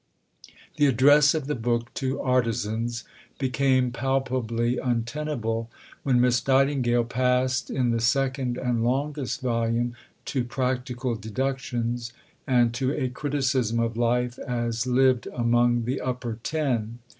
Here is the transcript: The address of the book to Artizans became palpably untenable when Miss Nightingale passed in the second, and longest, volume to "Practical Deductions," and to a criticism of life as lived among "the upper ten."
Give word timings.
The 0.77 0.87
address 0.87 1.35
of 1.35 1.45
the 1.45 1.53
book 1.53 1.93
to 2.01 2.19
Artizans 2.19 3.03
became 3.37 3.91
palpably 3.91 4.79
untenable 4.79 5.69
when 6.01 6.19
Miss 6.19 6.47
Nightingale 6.47 7.03
passed 7.03 7.69
in 7.69 7.91
the 7.91 7.99
second, 7.99 8.57
and 8.57 8.83
longest, 8.83 9.41
volume 9.41 9.93
to 10.25 10.43
"Practical 10.43 11.13
Deductions," 11.13 12.13
and 12.47 12.73
to 12.73 12.91
a 12.93 13.09
criticism 13.09 13.79
of 13.79 13.95
life 13.95 14.39
as 14.39 14.87
lived 14.87 15.27
among 15.35 15.83
"the 15.85 16.01
upper 16.01 16.39
ten." 16.41 16.97